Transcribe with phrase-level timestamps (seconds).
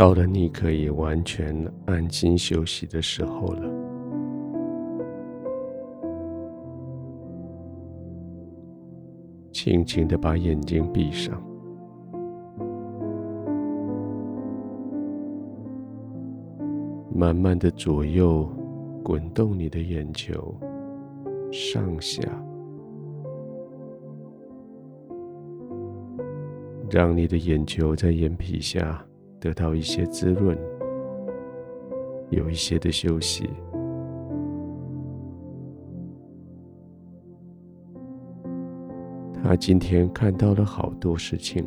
[0.00, 3.70] 到了你可以完全安心休息的时候了。
[9.52, 11.38] 轻轻的把眼睛闭上，
[17.14, 18.48] 慢慢的左右
[19.04, 20.54] 滚动你的眼球，
[21.52, 22.22] 上下。
[26.88, 29.04] 让你的眼球在眼皮下
[29.40, 30.56] 得到一些滋润，
[32.28, 33.48] 有一些的休息。
[39.42, 41.66] 他今天看到了好多事情，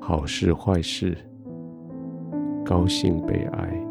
[0.00, 1.18] 好事坏事，
[2.64, 3.86] 高兴悲哀，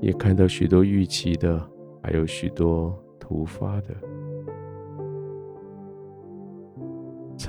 [0.00, 1.62] 也看到许多预期的，
[2.02, 3.94] 还有许多突发的。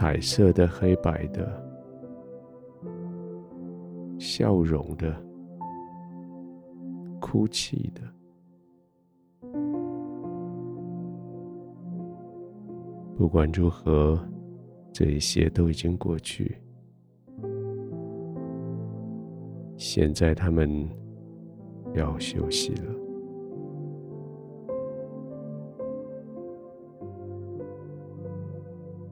[0.01, 1.63] 彩色的、黑白的、
[4.17, 5.15] 笑容的、
[7.19, 8.01] 哭泣的，
[13.15, 14.19] 不管如何，
[14.91, 16.57] 这一些都已经过去。
[19.77, 20.89] 现在他们
[21.93, 23.10] 要休息了。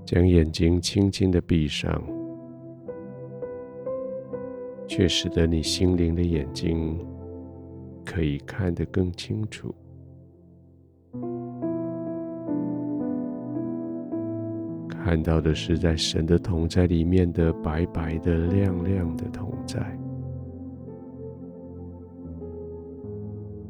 [0.09, 2.01] 将眼睛轻轻的闭上，
[4.87, 6.97] 却使得你心灵的眼睛
[8.03, 9.71] 可以看得更清楚。
[14.89, 19.95] 看到的是在神的同在里面的白白的、亮亮的同在，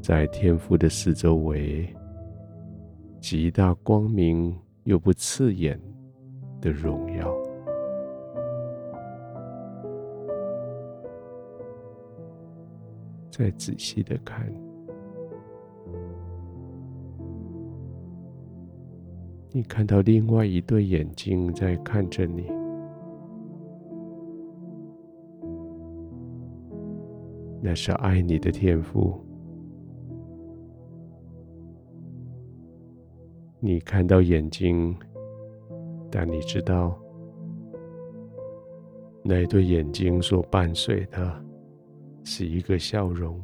[0.02, 1.86] 在天父的四周围，
[3.20, 5.78] 极大光明又不刺眼。
[6.62, 7.34] 的荣耀。
[13.32, 14.52] 再仔细的看，
[19.52, 22.52] 你看到另外一对眼睛在看着你，
[27.62, 29.18] 那是爱你的天赋。
[33.62, 34.94] 你看到眼睛。
[36.12, 36.98] 但你知道，
[39.24, 41.46] 那对眼睛所伴随的
[42.24, 43.40] 是一个笑容。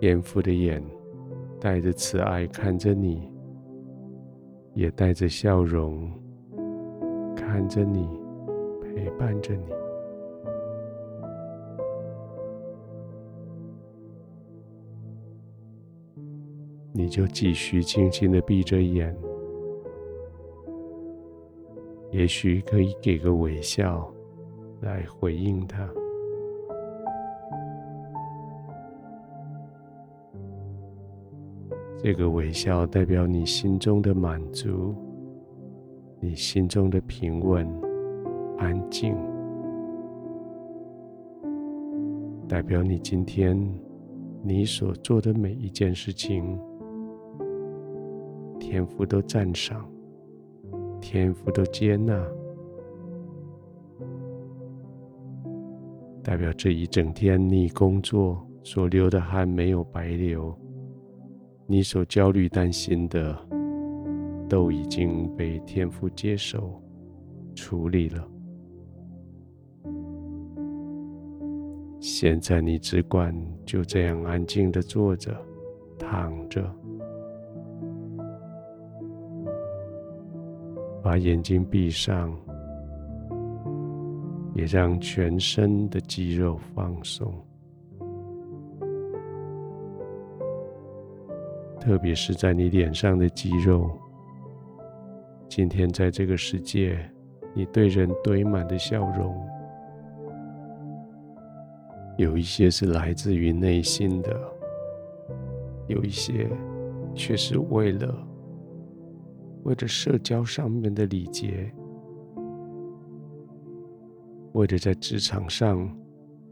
[0.00, 0.82] 天父的眼
[1.60, 3.30] 带着慈爱看着你，
[4.74, 6.10] 也带着笑容
[7.36, 8.08] 看着你，
[8.80, 9.81] 陪伴着你。
[17.02, 19.12] 你就继续轻轻的闭着眼，
[22.12, 24.08] 也许可以给个微笑
[24.82, 25.90] 来回应他。
[31.98, 34.94] 这个微笑代表你心中的满足，
[36.20, 37.66] 你心中的平稳、
[38.58, 39.16] 安静，
[42.46, 43.60] 代表你今天
[44.40, 46.56] 你所做的每一件事情。
[48.62, 49.84] 天父都赞赏，
[51.00, 52.24] 天父都接纳，
[56.22, 60.56] 代表这一整天你工作所流的汗没有白流，
[61.66, 63.36] 你所焦虑担心的
[64.48, 66.80] 都已经被天父接手
[67.56, 68.26] 处理了。
[71.98, 73.36] 现在你只管
[73.66, 75.36] 就这样安静的坐着、
[75.98, 76.64] 躺着。
[81.12, 82.34] 把眼睛闭上，
[84.54, 87.30] 也让全身的肌肉放松，
[91.78, 93.90] 特别是在你脸上的肌肉。
[95.50, 96.98] 今天在这个世界，
[97.52, 99.38] 你对人堆满的笑容，
[102.16, 104.34] 有一些是来自于内心的，
[105.88, 106.48] 有一些
[107.14, 108.31] 却是为了。
[109.62, 111.72] 为了社交上面的礼节，
[114.52, 115.88] 为了在职场上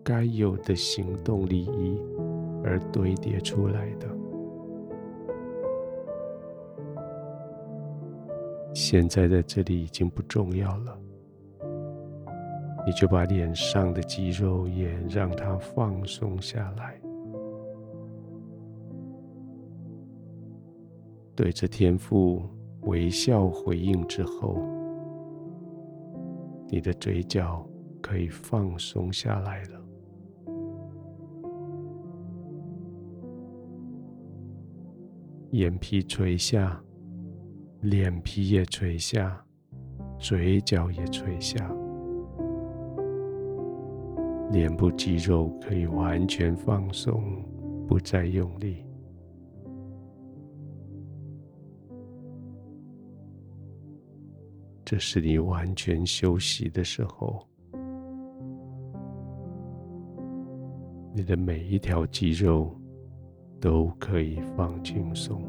[0.05, 2.01] 该有的行动礼仪
[2.63, 4.09] 而堆叠出来的，
[8.73, 10.97] 现在在这里已经不重要了。
[12.87, 16.99] 你就把脸上的肌肉也让它放松下来，
[21.35, 22.43] 对着天赋。
[22.83, 24.59] 微笑回应之后，
[26.69, 27.67] 你的嘴角
[28.01, 29.81] 可以放松下来了，
[35.51, 36.83] 眼皮垂下，
[37.83, 39.45] 脸皮也垂下，
[40.19, 41.71] 嘴角也垂下。
[44.53, 47.23] 脸部肌肉可以完全放松，
[47.87, 48.85] 不再用力。
[54.91, 57.47] 这是你完全休息的时候，
[61.15, 62.77] 你的每一条肌肉
[63.61, 65.41] 都可以放轻松。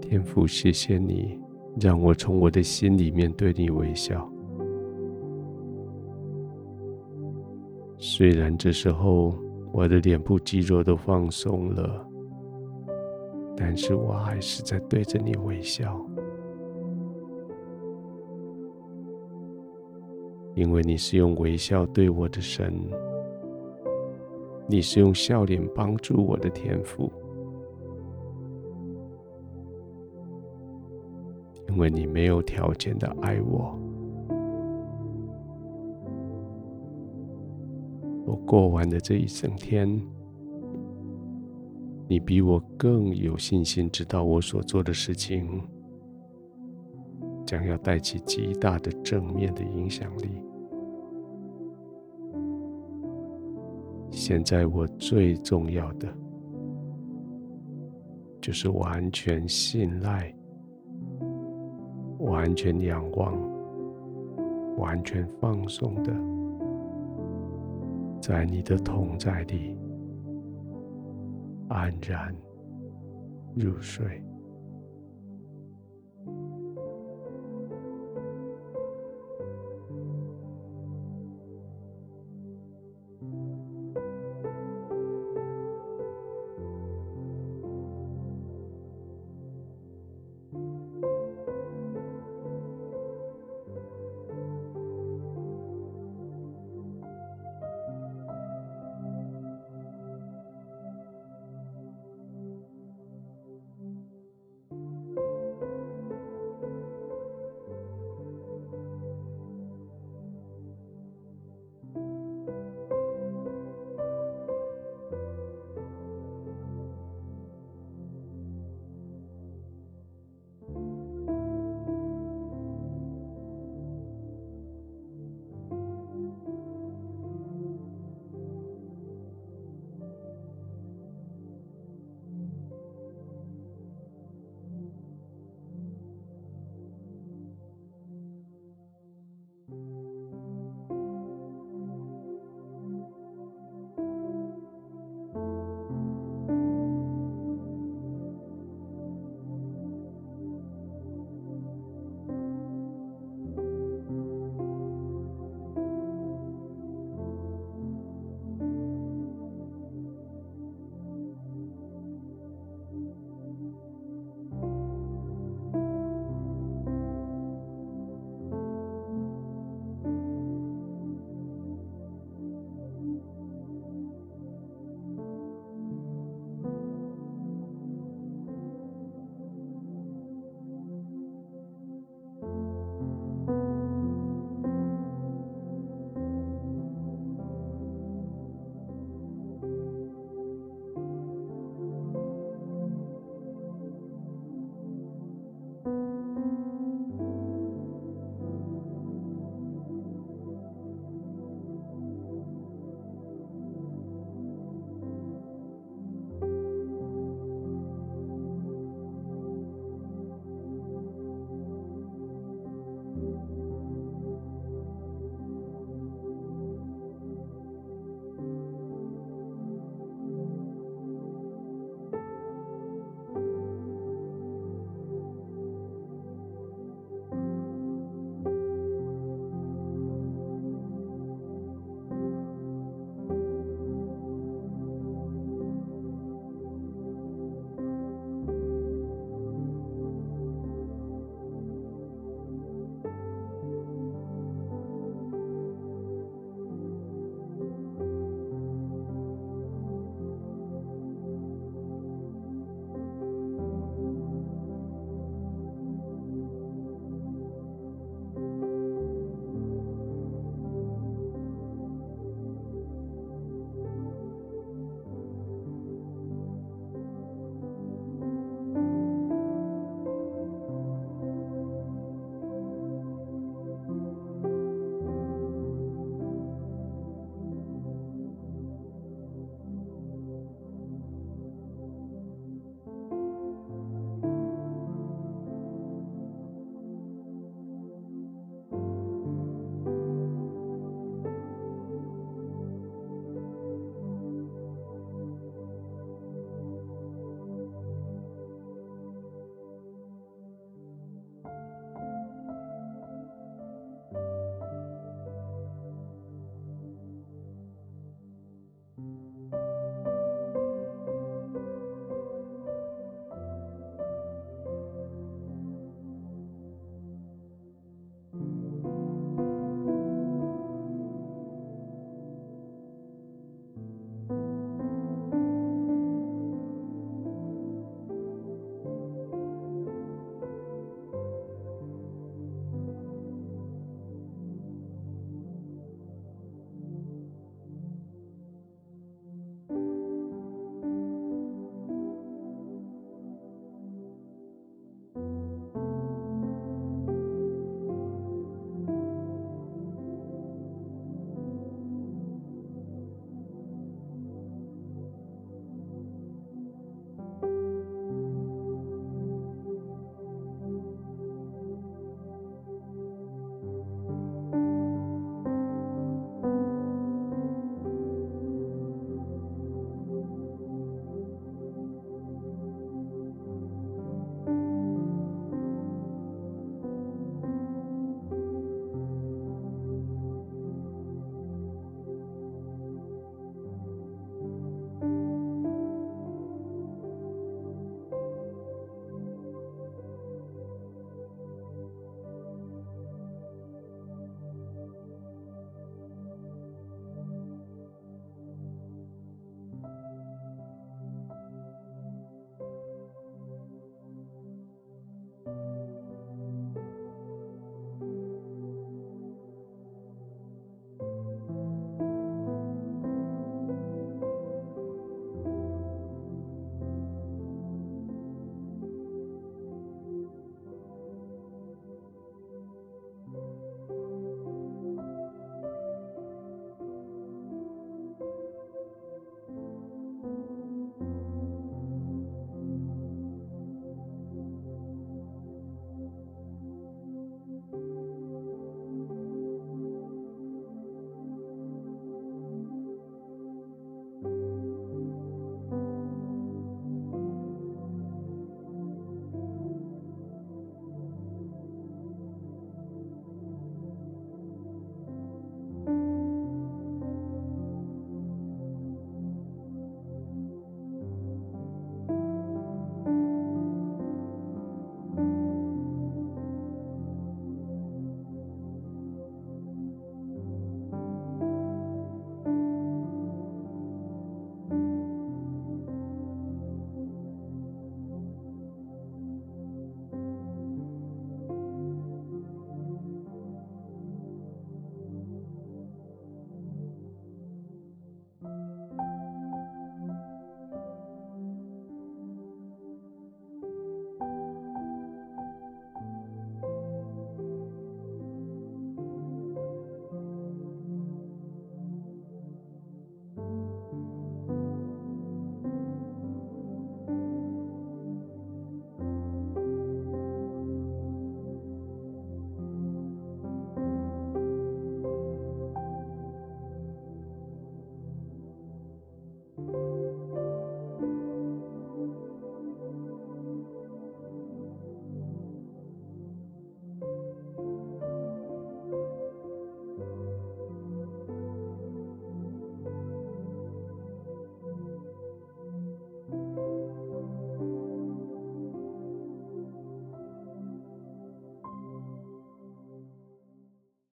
[0.00, 1.38] 天父，谢谢你，
[1.80, 4.28] 让我从我的心里面对你微笑。
[7.98, 9.38] 虽然这时候
[9.72, 12.06] 我的脸部肌肉都放松了，
[13.56, 16.04] 但是我还是在对着你微笑，
[20.54, 22.74] 因为你是用微笑对我的神，
[24.68, 27.10] 你是用笑脸帮助我的天赋。
[31.68, 33.78] 因为你没有条件的爱我，
[38.30, 40.00] 我过完的这一整天，
[42.06, 45.60] 你比我更有信心，知道我所做的事情
[47.44, 50.30] 将要带起极大的正面的影响力。
[54.12, 56.06] 现在我最重要的
[58.40, 60.32] 就是完全信赖。
[62.20, 63.34] 完全仰望，
[64.76, 66.12] 完全放松的，
[68.30, 69.76] 在你的同在里
[71.68, 72.32] 安然
[73.56, 74.22] 入睡。